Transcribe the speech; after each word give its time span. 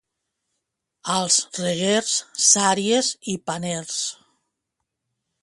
Als 1.15 1.37
Reguers, 1.65 2.15
sàries 2.47 3.13
i 3.35 3.37
paners. 3.51 4.01